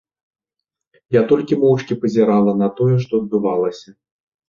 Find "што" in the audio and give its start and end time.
3.07-3.13